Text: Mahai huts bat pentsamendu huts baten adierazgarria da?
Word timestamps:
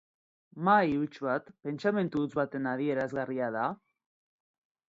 Mahai 0.69 0.95
huts 1.01 1.19
bat 1.25 1.51
pentsamendu 1.67 2.23
huts 2.25 2.33
baten 2.41 2.73
adierazgarria 2.73 3.55
da? 3.61 3.71